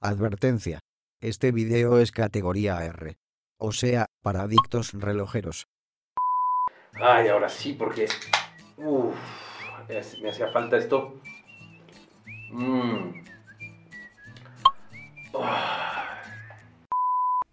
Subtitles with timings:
[0.00, 0.80] Advertencia.
[1.20, 3.16] Este video es categoría R.
[3.58, 5.66] O sea, para adictos relojeros.
[6.94, 8.06] Ay, ahora sí, porque.
[8.76, 9.16] Uf,
[9.88, 11.20] es- me hacía falta esto.
[12.52, 13.22] Mm.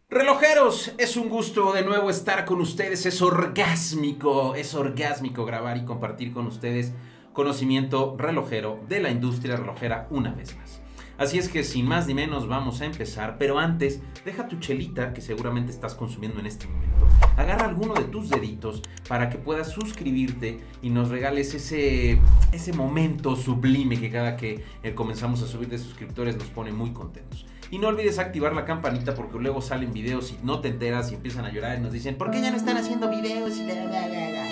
[0.09, 3.05] Relojeros, es un gusto de nuevo estar con ustedes.
[3.07, 6.93] Es orgásmico, es orgásmico grabar y compartir con ustedes
[7.33, 10.81] conocimiento relojero de la industria relojera una vez más.
[11.17, 15.13] Así es que sin más ni menos vamos a empezar, pero antes deja tu chelita
[15.13, 17.07] que seguramente estás consumiendo en este momento.
[17.37, 22.19] Agarra alguno de tus deditos para que puedas suscribirte y nos regales ese,
[22.51, 26.91] ese momento sublime que cada que eh, comenzamos a subir de suscriptores nos pone muy
[26.91, 27.45] contentos.
[27.71, 31.15] Y no olvides activar la campanita porque luego salen videos y no te enteras y
[31.15, 33.57] empiezan a llorar y nos dicen, ¿por qué ya no están haciendo videos?
[33.57, 34.51] Y bla, bla, bla, bla?".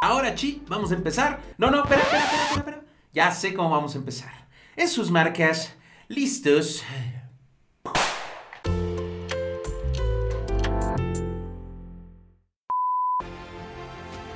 [0.00, 1.40] Ahora, chi, vamos a empezar.
[1.58, 2.84] No, no, espera, espera, espera, espera.
[3.12, 4.48] Ya sé cómo vamos a empezar.
[4.76, 5.74] En sus marcas,
[6.08, 6.82] listos.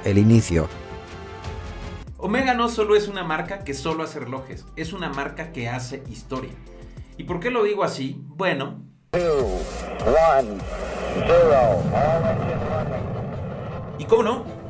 [0.04, 0.68] El inicio.
[2.18, 6.02] Omega no solo es una marca que solo hace relojes, es una marca que hace
[6.08, 6.52] historia.
[7.16, 8.20] ¿Y por qué lo digo así?
[8.26, 8.82] Bueno,
[13.98, 14.61] ¿Y cómo no?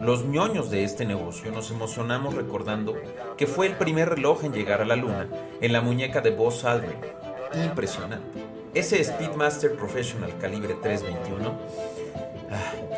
[0.00, 2.96] Los ñoños de este negocio nos emocionamos recordando
[3.36, 5.28] que fue el primer reloj en llegar a la luna
[5.60, 6.96] en la muñeca de Buzz Aldrin.
[7.62, 8.42] Impresionante.
[8.72, 11.52] Ese Speedmaster Professional calibre 321.
[12.50, 12.96] ah.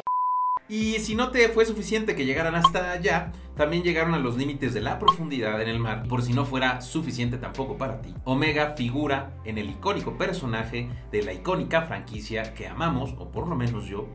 [0.68, 4.72] Y si no te fue suficiente que llegaran hasta allá, también llegaron a los límites
[4.72, 6.06] de la profundidad en el mar.
[6.08, 11.22] Por si no fuera suficiente tampoco para ti, Omega figura en el icónico personaje de
[11.22, 14.06] la icónica franquicia que amamos, o por lo menos yo,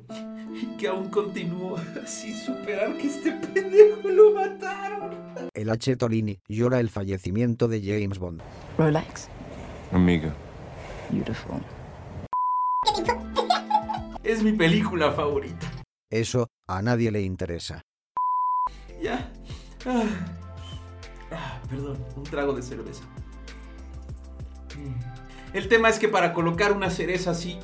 [0.77, 5.50] que aún continúo sin superar que este pendejo lo mataron.
[5.53, 5.95] El H.
[5.95, 8.41] Tolini llora el fallecimiento de James Bond.
[8.78, 9.30] Rolex.
[9.91, 10.33] Amiga.
[11.09, 11.61] Beautiful.
[14.23, 15.72] Es mi película favorita.
[16.09, 17.81] Eso, a nadie le interesa.
[19.01, 19.31] Ya.
[19.85, 20.03] Ah.
[21.31, 23.03] Ah, perdón, un trago de cerveza.
[24.75, 25.56] Mm.
[25.56, 27.59] El tema es que para colocar una cereza así,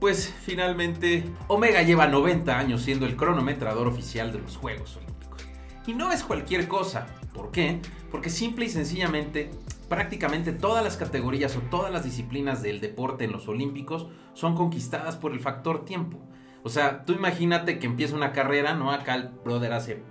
[0.00, 5.46] pues finalmente Omega lleva 90 años siendo el cronometrador oficial de los Juegos Olímpicos.
[5.86, 7.06] Y no es cualquier cosa.
[7.32, 7.80] ¿Por qué?
[8.10, 9.50] Porque simple y sencillamente
[9.88, 15.16] prácticamente todas las categorías o todas las disciplinas del deporte en los Olímpicos son conquistadas
[15.16, 16.18] por el factor tiempo.
[16.62, 18.90] O sea, tú imagínate que empieza una carrera, ¿no?
[18.90, 20.02] Acá el brother hace.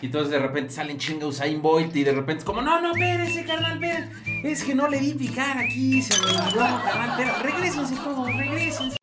[0.00, 2.92] Y entonces de repente salen chinga Usain Bolt y de repente es como, no, no,
[2.92, 3.95] espérense, carnal, espérense.
[4.42, 6.66] Es que no le di picar aquí, se me olvidó,
[7.42, 8.96] regrésense todos, regrésense.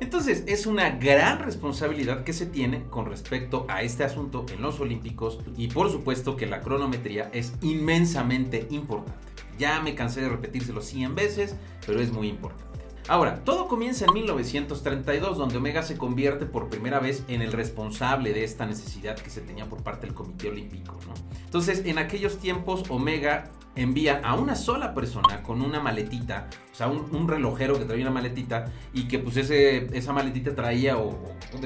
[0.00, 4.80] Entonces, es una gran responsabilidad que se tiene con respecto a este asunto en los
[4.80, 9.18] Olímpicos y por supuesto que la cronometría es inmensamente importante.
[9.58, 11.54] Ya me cansé de repetírselo 100 veces,
[11.86, 12.64] pero es muy importante.
[13.06, 18.32] Ahora, todo comienza en 1932, donde Omega se convierte por primera vez en el responsable
[18.32, 20.98] de esta necesidad que se tenía por parte del Comité Olímpico.
[21.06, 21.14] ¿no?
[21.44, 26.88] Entonces, en aquellos tiempos, Omega envía a una sola persona con una maletita, o sea,
[26.88, 31.18] un, relojero que traía una maletita y que pues ese, esa maletita traía, o,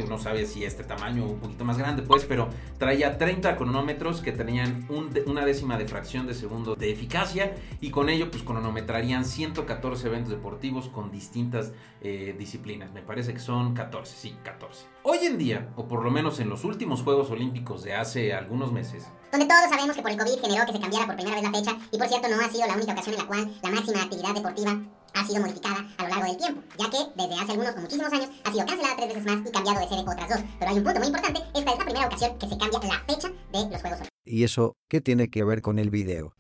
[0.09, 2.49] no sabe si este tamaño o un poquito más grande, pues, pero
[2.79, 4.87] traía 30 cronómetros que tenían
[5.27, 10.31] una décima de fracción de segundo de eficacia y con ello pues cronometrarían 114 eventos
[10.31, 12.93] deportivos con distintas eh, disciplinas.
[12.93, 14.87] Me parece que son 14, sí, 14.
[15.03, 18.73] Hoy en día, o por lo menos en los últimos Juegos Olímpicos de hace algunos
[18.73, 21.45] meses, donde todos sabemos que por el COVID generó que se cambiara por primera vez
[21.45, 23.71] la fecha y por cierto no ha sido la única ocasión en la cual la
[23.71, 24.81] máxima actividad deportiva
[25.15, 28.13] ha sido modificada a lo largo del tiempo, ya que desde hace algunos o muchísimos
[28.13, 30.41] años ha sido cancelada tres veces más y cambiado de sede otras dos.
[30.59, 33.15] Pero hay un punto muy importante, esta es la primera ocasión que se cambia la
[33.15, 34.09] fecha de los Juegos Olímpicos.
[34.25, 36.35] ¿Y eso qué tiene que ver con el video?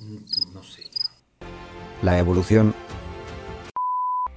[0.00, 0.90] mm, no sé.
[2.02, 2.74] La evolución.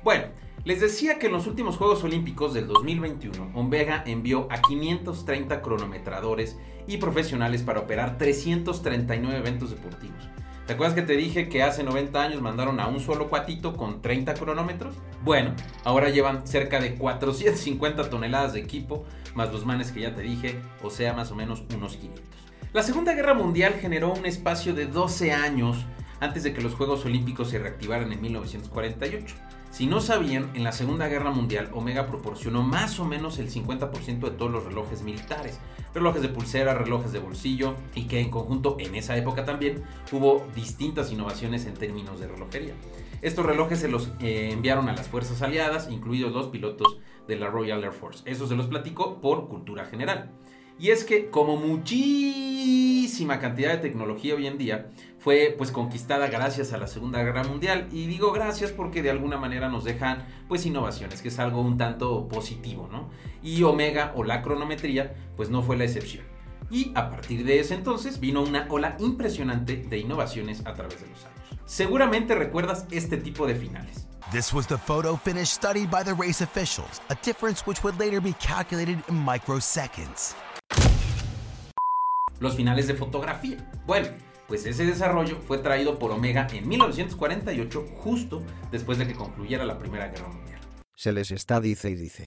[0.03, 0.25] Bueno,
[0.65, 6.57] les decía que en los últimos Juegos Olímpicos del 2021, Omega envió a 530 cronometradores
[6.87, 10.29] y profesionales para operar 339 eventos deportivos.
[10.65, 14.01] ¿Te acuerdas que te dije que hace 90 años mandaron a un solo cuatito con
[14.01, 14.95] 30 cronómetros?
[15.21, 19.03] Bueno, ahora llevan cerca de 450 toneladas de equipo,
[19.35, 22.23] más los manes que ya te dije, o sea, más o menos unos 500.
[22.71, 25.85] La Segunda Guerra Mundial generó un espacio de 12 años
[26.23, 29.35] antes de que los Juegos Olímpicos se reactivaran en 1948.
[29.71, 34.19] Si no sabían, en la Segunda Guerra Mundial Omega proporcionó más o menos el 50%
[34.19, 35.59] de todos los relojes militares,
[35.93, 40.45] relojes de pulsera, relojes de bolsillo y que en conjunto en esa época también hubo
[40.55, 42.73] distintas innovaciones en términos de relojería.
[43.21, 47.47] Estos relojes se los eh, enviaron a las fuerzas aliadas, incluidos los pilotos de la
[47.47, 48.23] Royal Air Force.
[48.29, 50.31] Eso se los platico por cultura general.
[50.79, 54.89] Y es que como muchísimos muchísima cantidad de tecnología hoy en día
[55.19, 59.35] fue pues conquistada gracias a la Segunda Guerra Mundial y digo gracias porque de alguna
[59.35, 63.09] manera nos dejan pues innovaciones, que es algo un tanto positivo, ¿no?
[63.41, 66.23] Y Omega o la cronometría pues no fue la excepción.
[66.71, 71.09] Y a partir de ese entonces vino una ola impresionante de innovaciones a través de
[71.09, 71.59] los años.
[71.65, 74.07] Seguramente recuerdas este tipo de finales.
[74.31, 78.21] This was the photo finish studied by the race officials, a difference which would later
[78.21, 80.35] be calculated in microseconds.
[82.43, 83.55] Los finales de fotografía.
[83.85, 84.09] Bueno,
[84.49, 89.79] pues ese desarrollo fue traído por Omega en 1948, justo después de que concluyera la
[89.79, 90.59] Primera Guerra Mundial.
[90.93, 92.25] Se les está dice y dice.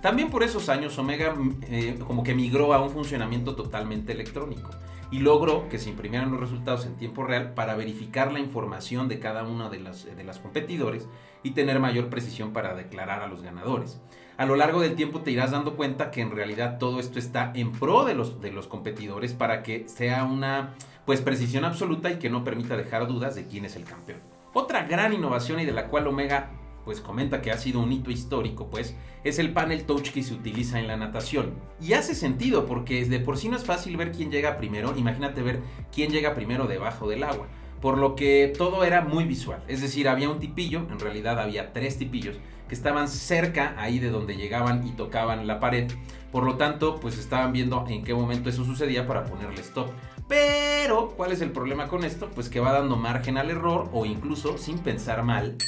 [0.00, 4.70] También por esos años Omega eh, como que migró a un funcionamiento totalmente electrónico
[5.10, 9.18] y logró que se imprimieran los resultados en tiempo real para verificar la información de
[9.18, 11.08] cada una de las, de competidores
[11.42, 14.00] y tener mayor precisión para declarar a los ganadores.
[14.36, 17.52] A lo largo del tiempo te irás dando cuenta que en realidad todo esto está
[17.54, 20.74] en pro de los, de los competidores para que sea una
[21.06, 24.20] pues precisión absoluta y que no permita dejar dudas de quién es el campeón.
[24.52, 26.50] Otra gran innovación y de la cual Omega
[26.88, 30.32] pues comenta que ha sido un hito histórico, pues es el panel touch que se
[30.32, 31.52] utiliza en la natación.
[31.82, 35.42] Y hace sentido porque de por sí no es fácil ver quién llega primero, imagínate
[35.42, 35.60] ver
[35.92, 37.46] quién llega primero debajo del agua.
[37.82, 41.74] Por lo que todo era muy visual, es decir, había un tipillo, en realidad había
[41.74, 42.36] tres tipillos,
[42.66, 45.92] que estaban cerca ahí de donde llegaban y tocaban la pared.
[46.32, 49.90] Por lo tanto, pues estaban viendo en qué momento eso sucedía para ponerle stop.
[50.26, 52.30] Pero, ¿cuál es el problema con esto?
[52.34, 55.58] Pues que va dando margen al error o incluso, sin pensar mal,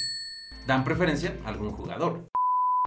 [0.67, 2.31] dan preferencia a algún jugador.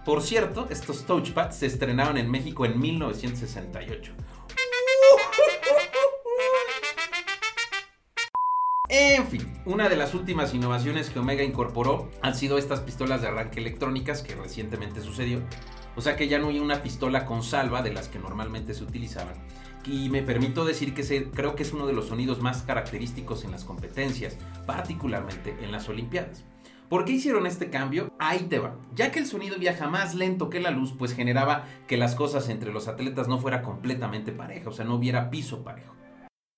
[0.04, 4.12] Por cierto, estos touchpads se estrenaron en México en 1968.
[8.90, 13.28] En fin, una de las últimas innovaciones que Omega incorporó han sido estas pistolas de
[13.28, 15.40] arranque electrónicas que recientemente sucedió.
[15.96, 18.84] O sea que ya no hay una pistola con salva de las que normalmente se
[18.84, 19.34] utilizaban.
[19.86, 23.52] Y me permito decir que creo que es uno de los sonidos más característicos en
[23.52, 24.36] las competencias,
[24.66, 26.44] particularmente en las Olimpiadas.
[26.88, 28.12] ¿Por qué hicieron este cambio?
[28.18, 28.76] Ahí te va.
[28.94, 32.48] Ya que el sonido viaja más lento que la luz, pues generaba que las cosas
[32.50, 35.94] entre los atletas no fuera completamente pareja, o sea, no hubiera piso parejo.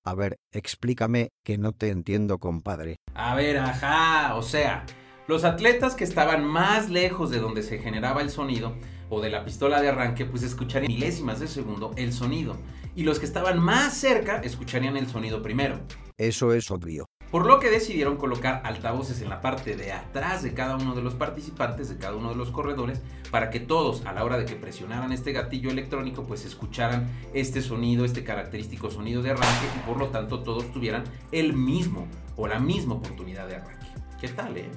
[0.05, 2.97] A ver, explícame, que no te entiendo, compadre.
[3.13, 4.85] A ver, ajá, o sea,
[5.27, 8.75] los atletas que estaban más lejos de donde se generaba el sonido
[9.09, 12.57] o de la pistola de arranque, pues escucharían milésimas de segundo el sonido.
[12.95, 15.79] Y los que estaban más cerca escucharían el sonido primero.
[16.17, 20.53] Eso es obvio por lo que decidieron colocar altavoces en la parte de atrás de
[20.53, 23.01] cada uno de los participantes, de cada uno de los corredores,
[23.31, 27.61] para que todos a la hora de que presionaran este gatillo electrónico, pues escucharan este
[27.61, 32.07] sonido, este característico sonido de arranque y por lo tanto todos tuvieran el mismo
[32.37, 33.87] o la misma oportunidad de arranque.
[34.21, 34.69] ¿Qué tal, eh?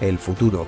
[0.00, 0.66] El futuro.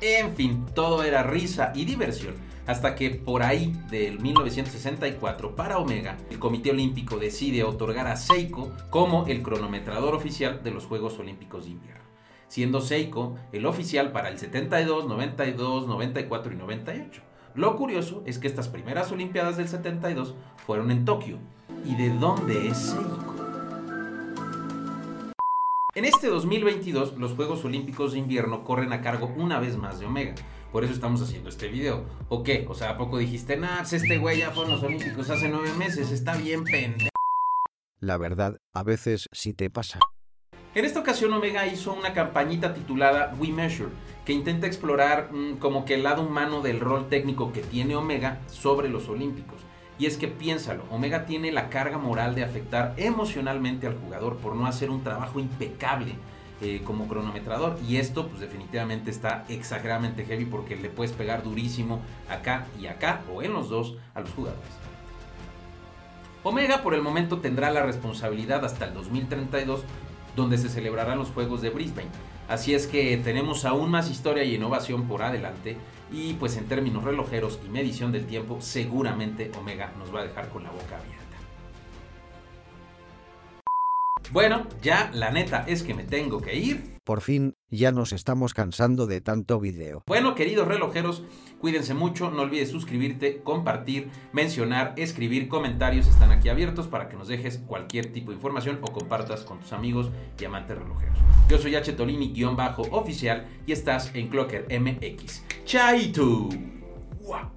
[0.00, 6.16] En fin, todo era risa y diversión hasta que por ahí del 1964 para Omega,
[6.30, 11.64] el Comité Olímpico decide otorgar a Seiko como el cronometrador oficial de los Juegos Olímpicos
[11.64, 12.04] de Invierno,
[12.48, 17.22] siendo Seiko el oficial para el 72, 92, 94 y 98.
[17.54, 20.34] Lo curioso es que estas primeras Olimpiadas del 72
[20.66, 21.38] fueron en Tokio.
[21.84, 23.36] ¿Y de dónde es Seiko?
[25.94, 30.04] En este 2022, los Juegos Olímpicos de Invierno corren a cargo una vez más de
[30.04, 30.34] Omega,
[30.72, 32.04] por eso estamos haciendo este video.
[32.28, 32.66] ¿O qué?
[32.68, 35.48] O sea, ¿a poco dijiste, nah, pues este güey ya fue a los Olímpicos hace
[35.48, 36.10] nueve meses?
[36.10, 37.10] Está bien pendejo.
[38.00, 39.98] La verdad, a veces sí te pasa.
[40.74, 43.90] En esta ocasión Omega hizo una campañita titulada We Measure,
[44.26, 48.40] que intenta explorar mm, como que el lado humano del rol técnico que tiene Omega
[48.46, 49.60] sobre los Olímpicos.
[49.98, 54.54] Y es que piénsalo, Omega tiene la carga moral de afectar emocionalmente al jugador por
[54.54, 56.16] no hacer un trabajo impecable
[56.60, 57.78] eh, como cronometrador.
[57.86, 63.22] Y esto pues definitivamente está exageradamente heavy porque le puedes pegar durísimo acá y acá
[63.32, 64.64] o en los dos a los jugadores.
[66.42, 69.82] Omega por el momento tendrá la responsabilidad hasta el 2032
[70.36, 72.08] donde se celebrarán los Juegos de Brisbane.
[72.48, 75.76] Así es que tenemos aún más historia y innovación por adelante
[76.12, 80.48] y pues en términos relojeros y medición del tiempo seguramente Omega nos va a dejar
[80.50, 81.25] con la boca abierta.
[84.32, 86.96] Bueno, ya la neta es que me tengo que ir.
[87.04, 90.02] Por fin, ya nos estamos cansando de tanto video.
[90.08, 91.22] Bueno, queridos relojeros,
[91.60, 97.28] cuídense mucho, no olvides suscribirte, compartir, mencionar, escribir, comentarios están aquí abiertos para que nos
[97.28, 101.18] dejes cualquier tipo de información o compartas con tus amigos y amantes relojeros.
[101.48, 101.92] Yo soy H.
[101.92, 105.44] Tolini-oficial y estás en Clocker MX.
[105.64, 106.48] ¡Chaito!
[107.22, 107.55] ¡Wow!